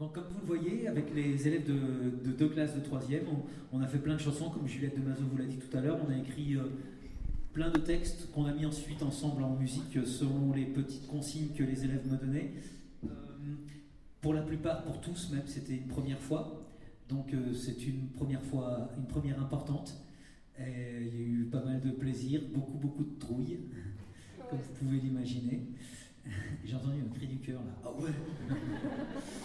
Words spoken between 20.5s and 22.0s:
Il y a eu pas mal de